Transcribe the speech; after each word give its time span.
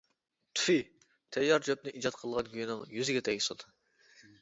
تۈفى 0.59 0.77
تەييار 1.37 1.63
چۆپنى 1.69 1.95
ئىجاد 1.99 2.19
قىلغان 2.25 2.53
گۇينىڭ 2.57 2.85
يۈزىگە 2.99 3.27
تەگسۇن! 3.33 3.67